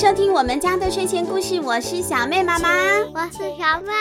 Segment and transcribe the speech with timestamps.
[0.00, 2.70] 收听我们家的睡前故事，我是小妹妈妈，
[3.12, 3.92] 我是小妹。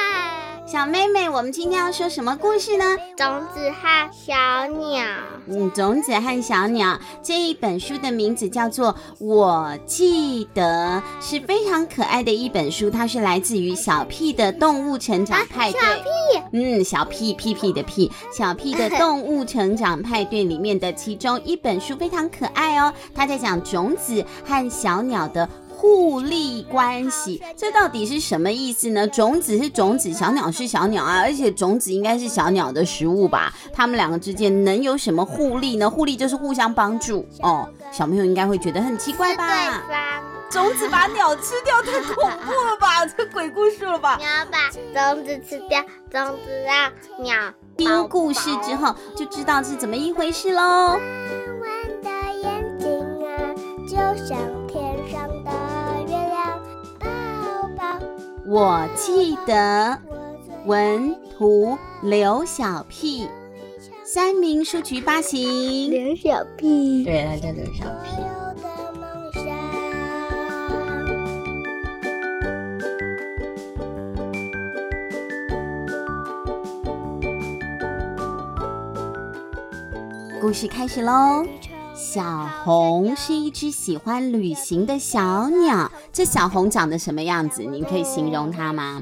[0.65, 2.85] 小妹妹，我们今天要说什么故事呢？
[3.17, 4.33] 种子和小
[4.67, 5.03] 鸟。
[5.47, 12.89] 嗯，种子和小鸟这一本书的名字叫做《我记得》，是非常可爱的一本书。
[12.89, 15.81] 它是来自于小屁的动物成长派对。
[15.81, 16.09] 啊、小屁，
[16.53, 22.93] 嗯，小屁屁屁的屁，小屁的动物成长派对里面的其中一本书非常可爱哦。
[23.13, 25.49] 它在讲种子和小鸟的。
[25.79, 29.07] 互利关系，这到底是什么意思呢？
[29.07, 33.53] 种子是种子，小鸟是小鸟啊，而且种子应该是小鸟的食物吧？
[33.71, 35.89] 它们两个之间能有什么互利呢？
[35.89, 37.65] 互利就是互相帮助哦。
[37.93, 39.81] 小朋友应该会觉得很奇怪吧？
[40.51, 43.05] 种子把鸟吃掉，太恐怖了吧？
[43.17, 44.17] 这鬼故事了吧？
[44.17, 46.91] 你要把种子吃掉，种子让
[47.23, 47.35] 鸟。
[47.77, 50.99] 听故事之后就知道是怎么一回事喽。
[58.51, 59.95] 我记得，
[60.65, 63.27] 文图刘小屁，
[64.03, 65.91] 三明书局发行。
[65.91, 68.23] 刘小屁，对，他叫刘小屁。
[80.41, 81.45] 故事开始喽。
[81.93, 85.91] 小红是一只喜欢旅行的小鸟。
[86.11, 87.61] 这小红长得什么样子？
[87.63, 89.01] 你可以形容它吗？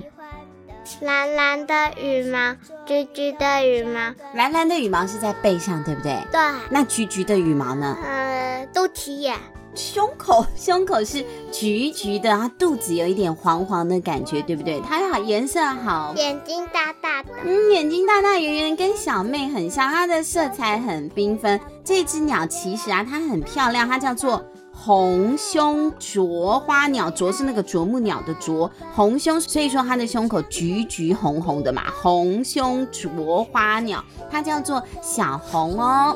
[1.01, 2.55] 蓝蓝的羽毛，
[2.85, 4.13] 橘橘的羽毛。
[4.35, 6.17] 蓝蓝的羽毛是在背上，对不对？
[6.31, 6.39] 对。
[6.69, 7.97] 那橘橘的羽毛呢？
[8.03, 9.35] 呃，肚脐眼。
[9.75, 14.79] 胸口， 胸口是橘橘的，它肚子有一点黄黄的感觉，对不对？
[14.79, 16.13] 它好颜色好。
[16.15, 17.29] 眼睛大大的。
[17.43, 19.91] 嗯，眼睛大大圆圆，跟小妹很像。
[19.91, 21.59] 它的色彩很缤纷。
[21.83, 24.43] 这只鸟其实啊，它很漂亮，它叫做
[24.87, 27.11] 红胸啄花鸟。
[27.11, 31.83] 啄是那个啄木鸟的啄，红胸，所以说它的胸口橘橘红红的嘛。
[32.01, 36.15] 红胸啄花鸟，它叫做小红哦。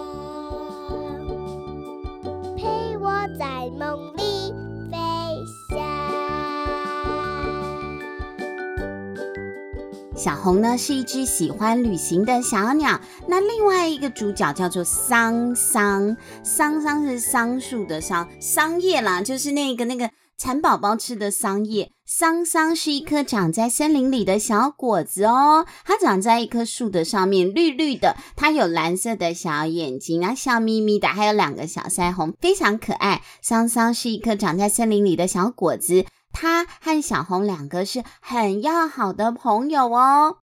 [10.16, 13.00] 小红呢是一只喜欢旅行的小鸟。
[13.28, 21.92] 那另外一个主角叫做桑桑，桑桑是桑树的桑，桑叶啦，就是那个那个蚕宝宝吃的桑叶。
[22.06, 33.22] 桑桑是一颗长在森林里的小果子哦，它长在一棵树的上面，绿绿的，它有蓝色的小眼睛啊，笑眯眯的，还有两个小腮红，非常可爱。
[33.42, 36.06] 桑桑是一颗长在森林里的小果子。
[36.32, 40.38] 他和小红两个是很要好的朋友哦。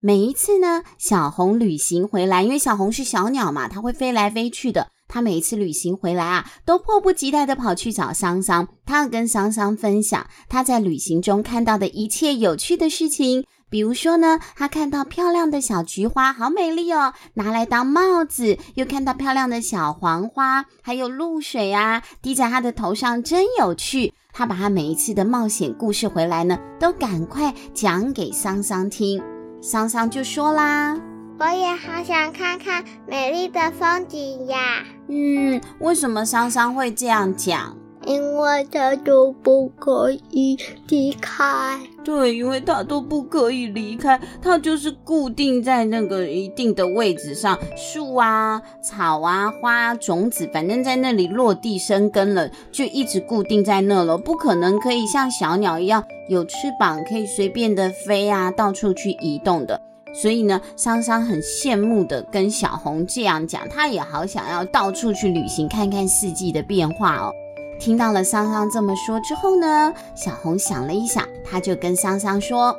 [0.00, 4.88] 每一次呢，小红旅行回来，因为小红是小鸟嘛，它会飞来飞去的。
[5.06, 13.46] 它每一次旅行回来啊，都迫不及待地跑去找桑桑，它要跟桑桑分享它在旅行中看到的一切有趣的事情。
[13.74, 24.14] 比如说呢，他看到漂亮的小菊花，好美丽哦，拿来当帽子；又看到漂亮的小黄花，还有露水啊，滴在他的头上，真有趣。
[24.32, 29.20] 他把他每一次的冒险故事回来呢，都赶快讲给桑桑听。
[29.60, 30.96] 桑桑就说啦
[31.40, 37.76] ：“我也好想看看美丽的风景呀。”嗯，为什么桑桑会这样讲？
[38.06, 40.56] 因为他都不可以
[40.86, 41.80] 离开。
[42.04, 59.80] 对，因为他都不可以离开，他就是固定在那个一定的位置上，树啊、草啊、花啊、种子，反正在那里落地生根了，就一直固定在那了，不可能可以像小鸟一样有翅膀可以随便的飞啊，到处去移动的。
[60.12, 67.32] 所以呢，桑桑很羡慕的跟小红这样讲，他也好想要到处去旅行，看看四季的变化哦。
[67.78, 72.74] 听到了桑桑这么说之后呢，小红想了一想，他就跟桑桑说：“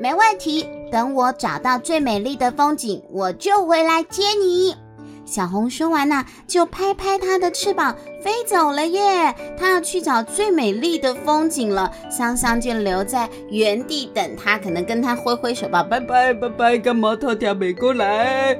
[0.00, 4.76] 没问题，等我找到最美丽的风景，我就回来接你。”
[5.24, 9.34] 小红说完呢，就拍拍它的翅膀飞走了耶。
[9.56, 18.58] 它要去找最美丽的风景了，桑桑就留在原地等它，可能跟它挥挥手吧，拜拜拜拜，干嘛他跳没过来？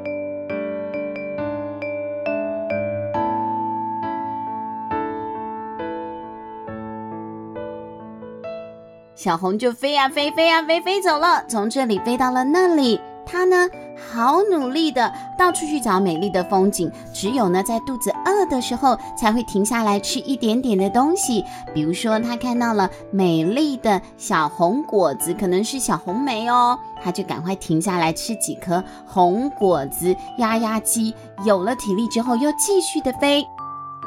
[9.22, 13.00] 小红就飞呀飞，飞呀飞，飞走了，从这里飞到了那里。
[13.24, 13.68] 它呢，
[14.10, 16.90] 好努力的到处去找美丽的风景。
[17.14, 21.44] 只有呢，在肚子饿的时候，才会停下来吃一点点的东西。
[21.72, 31.14] 比如说，它看到了美丽的小红果子，可能是小红莓哦，它就赶快停下来吃几颗红果子，压压惊。
[31.44, 33.46] 有了体力之后，又继续的飞，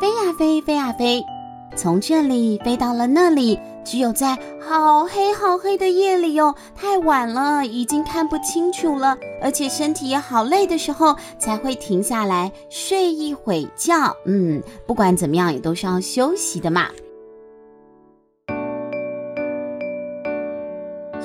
[0.01, 1.25] 飞呀飞，飞呀飞。
[1.75, 3.59] 从这里飞到了那里。
[3.83, 14.17] 只有在好黑好黑的夜里哦，太晚了，已经看不清楚了，而且身体也好累的时候，才会停下来睡一会觉。
[14.25, 16.87] 嗯，不管怎么样，也都是要休息的嘛。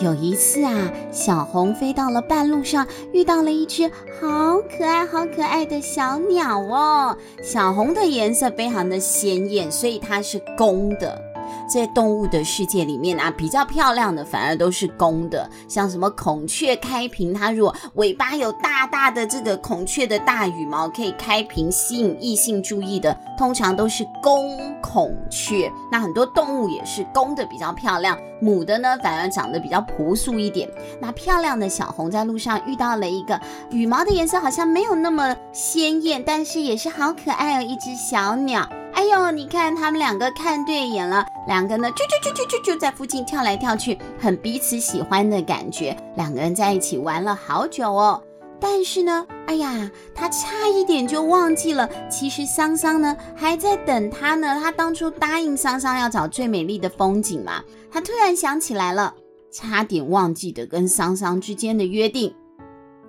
[0.00, 3.86] 有一次啊，小红飞到了半路上，遇到了一只
[4.18, 7.16] 好可爱、好可爱的小鸟哦。
[7.42, 11.29] 小红的颜色非常的鲜艳，所以它是公的。
[11.70, 25.70] 在动物的世界里面啊，比较漂亮的反而都是公的，像什么孔雀开屏，它如果尾巴有大大的这个孔雀的大羽毛，可以开屏吸引异性注意的，通常都是公孔雀。
[25.92, 30.68] 那很多动物也是公的比较漂亮，母的呢反而长得比较朴素一点。
[31.00, 33.40] 那漂亮的小红在路上遇到了一个
[33.70, 38.68] 羽毛的颜色好像没有那么鲜艳，但是也是好可爱哦，一只小鸟。
[39.00, 45.96] 哎呦，你看他们两个看对眼了，两个呢就就就就就就在附近跳来跳去，很彼此喜欢的感觉。
[46.16, 48.22] 两个人在一起玩了好久哦，
[48.60, 54.60] 但是呢，哎呀，他差一点就忘记了，其实桑桑呢还在等他呢。
[54.62, 59.14] 他当初答应桑桑要找最美丽的风景嘛，他突然想起来了，
[59.50, 62.34] 差点忘记的跟桑桑之间的约定，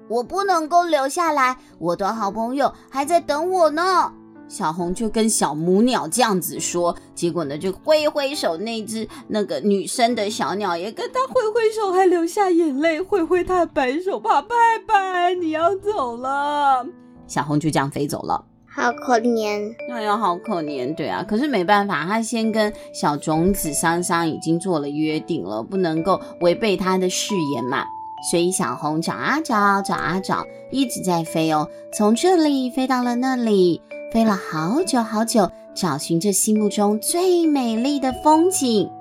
[0.08, 4.14] 我不能够留下来，我的好朋友还在等我呢。
[4.52, 14.54] 小红就跟小母鸟这样子说，结果呢就挥挥手，那只那个女生的小鸟也跟她挥挥手，还流下眼泪，挥挥她的白手帕，拜
[14.86, 16.86] 拜，你要走了。
[17.28, 27.86] 小红就这样飞走了，好可怜，哎呀，好可怜，对啊，可是没办法，她先跟小种子桑桑已经做了约定了，不能够违背她的誓言嘛，
[28.30, 33.82] 所以小红找啊找，找啊找，一直在飞哦，从这里飞到了那里。
[34.12, 38.92] 飞了好久好久，找寻着心目中最美丽的风景。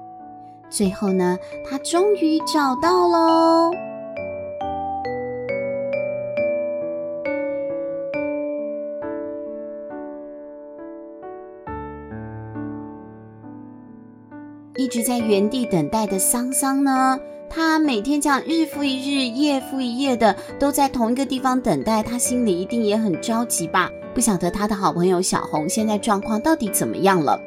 [0.71, 1.37] 最后呢，
[1.69, 3.73] 他终于找到喽！
[14.77, 17.19] 一直在原地等待的桑桑呢，
[17.49, 23.91] 他每天这样日复一日、夜复一夜的都在同一个地方等待，他心里一定也很着急吧。
[24.15, 27.41] 不晓得他的好朋友小红现在状况到底怎么样了。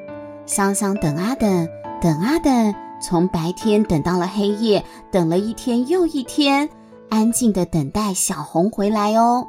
[0.46, 1.68] 桑桑等啊等，
[2.02, 6.70] 等啊等，从白天等到了黑夜，等了一天又一天，
[7.10, 9.48] 安静的等待小红回来哦。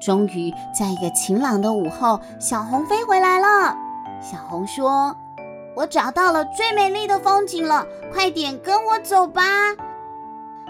[0.00, 3.76] 终于在一个晴朗的午后，小红飞回来了。
[4.22, 5.14] 小红说
[5.76, 9.42] ：“我找到了最美丽的风景了，快点跟我走吧。”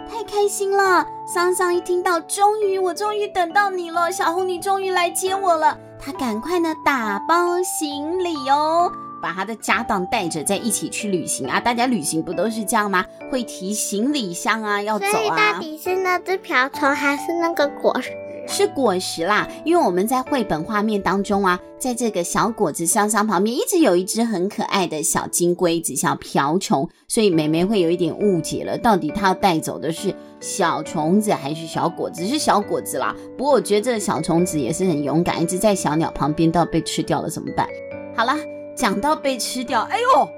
[0.08, 1.06] 太开心了！
[1.26, 5.76] 桑桑一听到，终于，我终于等到你了，小红，你终于来接我了。
[5.98, 8.90] 他赶快呢打包行李哦，
[9.22, 11.60] 把他的家当带着，在一起去旅行啊！
[11.60, 13.04] 大家旅行不都是这样吗？
[13.30, 15.10] 会提行李箱啊，要走啊。
[15.10, 18.10] 所以到底是那只瓢虫还是那个果实？
[18.50, 32.26] 是果实啦，因为我们在绘本画面当中啊，在这个小果子桑桑旁边，一直有一只很可爱的小金龟子，小瓢虫，所以妹妹会有一点误解了，到底她要带走的是小虫子还是小果子？
[32.26, 33.14] 是小果子啦。
[33.38, 37.68] 不过我觉得这个小虫子也是很勇敢，一直在小鸟旁边，到被吃掉了怎么办？
[38.16, 38.36] 好啦，
[38.76, 40.28] 讲到被吃掉，哎呦，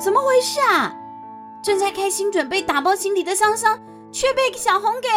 [0.00, 0.94] 怎么回事啊？
[1.62, 3.78] 正在开心准备打包行李的桑桑，
[4.10, 5.08] 却被小红给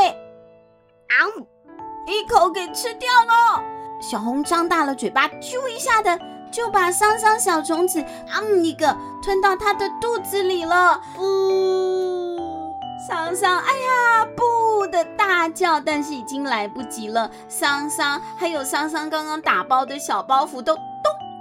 [1.07, 1.25] 啊！
[2.05, 3.63] 一口给吃掉了，
[3.99, 6.19] 小红张大了嘴巴，啾一下的
[6.51, 10.99] 就把桑桑小虫子啊一个吞到它的肚子里了。
[11.17, 12.73] 呜，
[13.07, 17.29] 桑桑，哎呀，不的大叫，但是已经来不及了。
[17.47, 20.83] 桑桑还有桑桑刚刚打包的小包袱都咚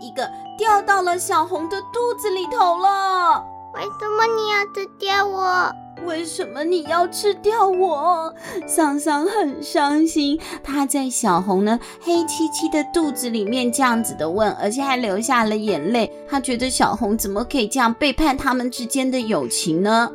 [0.00, 3.44] 一个掉到了小红的肚子里头了。
[3.74, 5.72] 为什么你要吃掉我？
[6.06, 8.34] 为什么你要吃掉我？
[8.66, 16.10] 桑桑很伤心，他在小红呢黑漆漆的肚子里面这样子的问，而且还流下了眼泪。
[16.28, 20.10] 他觉得小红怎么可以这样背叛他们之间的友情呢？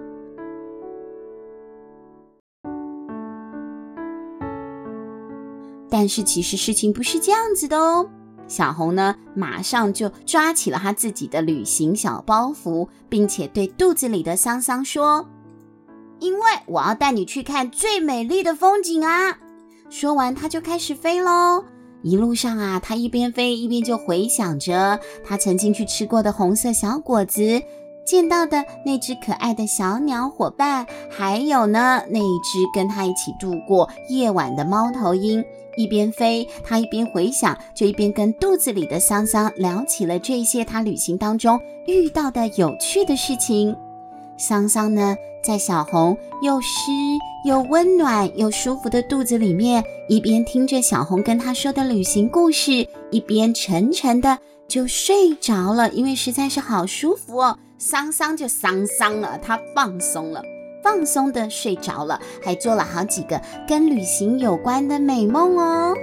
[5.89, 8.09] 但是其实事情不是这样子的哦。
[8.47, 15.25] 小红呢马上就抓起了他自己的旅行小包袱，并且对肚子里的桑桑说。
[16.23, 19.37] 因为我要带你去看最美丽的风景啊！
[19.89, 21.65] 说完，他就开始飞喽。
[22.01, 27.61] 一路上啊，他一边飞一边就回想着他曾经去吃过的红色小果子，
[28.05, 35.43] 见到的那只可爱的小鸟伙伴，还有呢，那一只跟他一起度过夜晚的猫头鹰。
[35.75, 43.75] 一边飞，他一边回想，就一边跟肚子里的桑桑聊起了这些他旅行当中遇到的有趣的事情。
[44.45, 46.91] 桑桑呢，在小红又湿
[47.45, 57.57] 又温暖又舒服的肚子里面，一边听着小红跟他说的旅行故事，一边沉沉的就睡着了，因为实在是好舒服哦。
[57.77, 60.43] 桑桑就桑桑了，他放松了，
[60.83, 65.95] 放松的睡着了，还做了好几个跟旅行有关的美梦哦。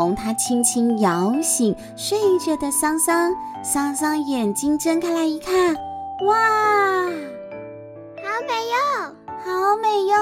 [0.00, 5.74] 红，他轻轻摇醒睡着的桑桑，桑桑眼睛睁开来一看，
[6.26, 6.34] 哇，
[8.16, 9.14] 好美哟，
[9.44, 10.16] 好美哟！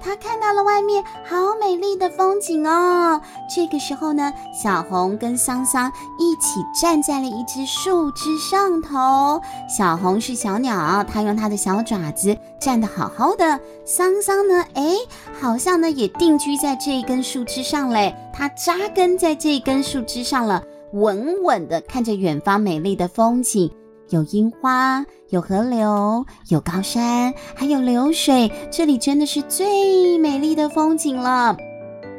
[0.00, 3.20] 他看到了外面好美丽的风景哦。
[3.54, 9.40] 这个时候呢，小红跟桑桑一起站在了一只树枝上头。
[9.68, 13.60] 小红是小鸟，它用它的小爪子站得好好的。
[13.84, 14.96] 桑桑呢，哎，
[15.40, 18.16] 好像呢也定居在这一根树枝上嘞。
[18.32, 20.62] 它扎根在这根树枝上了，
[20.92, 23.70] 稳稳的看着远方美丽的风景，
[24.08, 31.56] 有樱花，有河流，有高山，还有流水，这里真的是最美丽的风景了。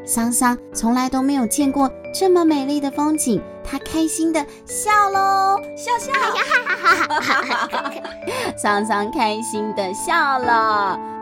[0.06, 6.12] 桑桑从来都没有见过这么美丽的风景，他开心的笑喽，笑笑，
[8.58, 11.13] 桑桑开心的笑了。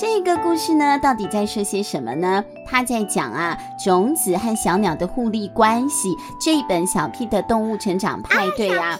[0.00, 2.42] 这个故事呢，到底在说些什么呢？
[2.64, 3.54] 他在讲啊，
[3.84, 6.16] 种子和小鸟的互利关系。
[6.40, 8.98] 这一本小 P 的动物成长派对啊，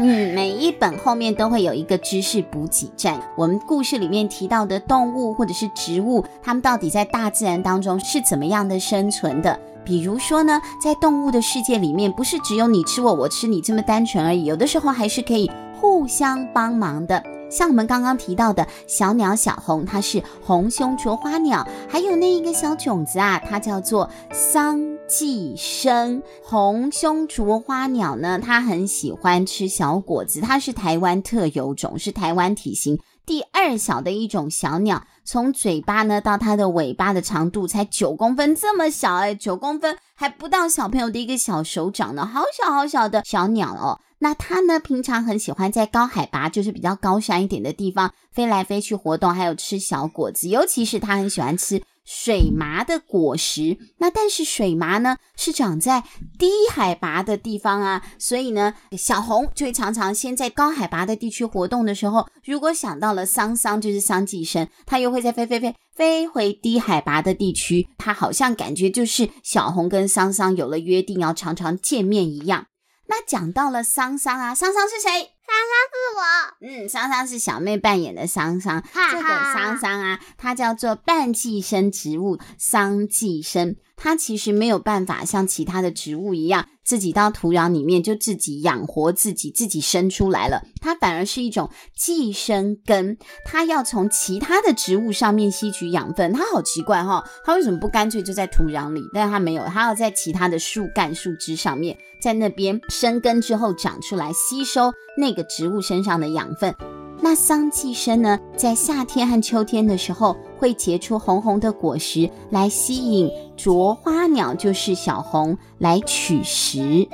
[0.00, 3.20] 嗯，每一本后面都会有一个知识补给站。
[3.36, 9.56] 我们故事里面提到的动物或者是植物，它们到底在大自然当中是怎么样的生存的？
[9.84, 15.48] 比如说呢，在动物的世界里面，不是只有你吃我，我吃你这么单纯而已，有的时候还是可以
[15.80, 17.22] 互相帮忙的。
[17.52, 26.22] 像我们刚刚提到的小鸟小红，它是红胸啄花鸟，还有那一个小种子啊，它叫做桑寄生。
[26.42, 35.04] 红胸啄花鸟呢，它很喜欢吃小果子，它是台湾特有种，是台湾体型第二小的一种小鸟。
[35.22, 44.00] 从嘴巴呢到它的尾巴的长度才九公分，这么小哎，九公分还不到小朋友的一个小手掌呢，好小好小的小鸟哦。
[44.22, 53.76] 那它呢，平常很喜欢在高海拔，就是比较高山一点的地方飞来飞去活动，还有吃小果子，尤其是它很喜欢吃水麻的果实。
[53.98, 56.04] 那但是水麻呢，是长在
[56.38, 72.66] 低海拔的地方啊，所以呢，小红就会常常先在高海拔的地区活动的时候，如果想到了桑桑，就是桑寄生，它又会再飞飞飞飞回低海拔的地区，它好像感觉就是小红跟桑桑有了约定，要常常见面一样。
[73.06, 75.10] 那讲到了桑桑啊，桑桑是谁？
[75.10, 76.22] 桑桑是我。
[76.66, 78.80] 嗯，桑桑是小妹扮演的桑桑。
[78.80, 83.76] 哈哈，这个桑桑啊，它叫做半寄生植物，桑寄生。
[84.04, 90.60] 它其实没有办法像其他的植物一样，自己到土壤里面就自己养活自己，自己生出来了。
[90.80, 96.32] 它反而是一种寄生根，它要从其他的植物上面吸取养分。
[96.32, 99.00] 它好奇怪哈、它为什么不干脆就在土壤里？
[99.14, 106.74] 但是它没有，它要在其他的树干、树枝上面，在那边生根之后长出来，吸收那个植物身上的养分。
[107.20, 117.08] 那桑寄生呢，在夏天和秋天的时候，会结出红红的果实来吸引啄花鸟，就是小红来取食。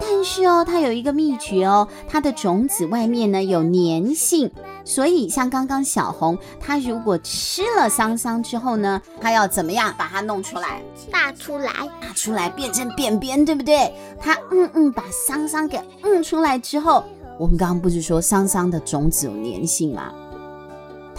[0.00, 4.50] 但是哦，它有一个秘诀哦，它的种子外面呢有粘性，
[4.84, 10.82] 所以像刚刚小红，它如果吃了桑桑之后呢，它要怎么样把它弄出来？
[11.08, 13.94] 拔出来，拔出来变成便便，对不对？
[14.18, 17.04] 它嗯嗯，把桑桑给嗯出来之后。
[17.38, 20.12] 我们刚刚不是说桑桑的种子有粘性吗？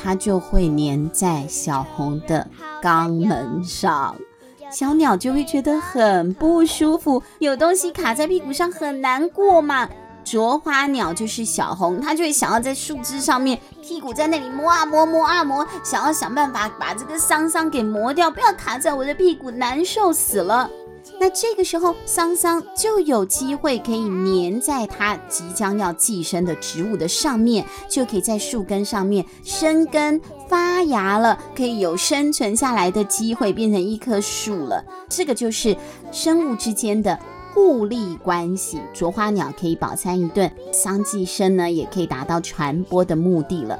[0.01, 2.47] 它就会粘在小红的
[2.81, 4.15] 肛门上，
[4.71, 9.89] 小鸟就会觉得很不舒服，有东西卡在屁股上很难过嘛。
[10.23, 20.69] 啄花鸟就是小红，它就会想要在树枝上面，屁股在那里磨啊磨，磨啊磨，想要想办法把这个桑桑给磨掉，不要卡在我的屁股，难受死了。
[21.17, 34.83] 那这个时候，桑桑就有机会可以粘在它即将要寄生的植物的上面，就可以在树根上面生根发芽了，可以有生存下来的机会，变成一棵树了。
[35.07, 35.75] 这个就是
[36.11, 37.17] 生物之间的
[37.53, 43.77] 互利关系，啄花鸟可以饱餐一顿，桑寄生呢也可以达到传播的目的了。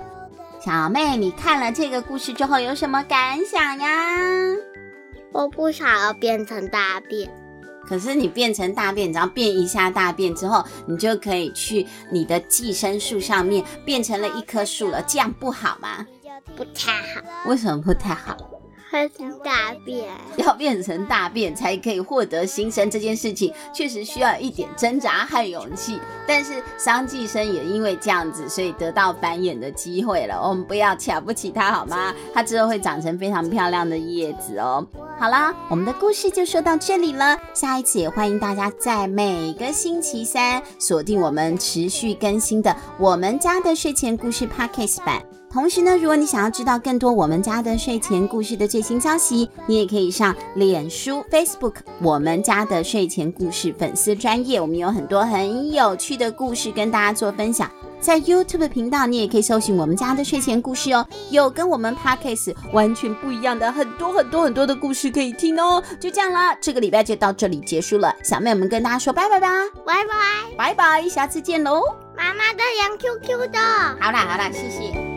[0.64, 3.88] 小妹，你看了这个故事之后有什么感想呀？
[5.32, 7.30] 我不想要变成大便。
[7.88, 16.06] 可是你变成大便，只要变一下大便之后，你就可以去你的寄生树上面变成了一棵树了，这样不好吗？
[16.56, 17.22] 不太好。
[17.48, 18.38] 为什么不太好？
[18.92, 26.00] 变成大便，要变成大便才可以获得新生，这件事情确实需要一点挣扎和勇气。
[26.28, 30.40] 但是桑寄生也因为这样子，所以得到繁衍的机会了。
[30.42, 32.14] 我们不要瞧不起它好吗？
[32.34, 34.86] 它之后会长成非常漂亮的叶子哦。
[35.20, 37.38] 好啦，我们的故事就说到这里了。
[37.54, 45.39] 下一次也欢迎大家在每个星期三锁定我们持续更新的我们家的睡前故事 Podcast 版。
[45.52, 57.70] 同时呢，如果你想要知道更多我们家的睡前故事的最新消息，你也可以上脸书、Facebook 我们家的睡前故事粉丝专页，我们有很多很有趣的故事跟大家做分享。
[58.00, 65.84] 在 YouTube 频道，你也可以搜寻我们家的睡前故事哦，有跟我们 Podcast 完全不一样的很多很多很多的故事可以听哦。
[66.00, 69.50] 就这样啦，这个礼拜就到这里结束了，小妹我们跟大家说拜拜吧，
[69.84, 71.82] 拜拜，拜拜，下次见喽。
[72.16, 73.60] 妈妈的养 QQ 的，
[74.00, 75.09] 好啦好啦，谢谢。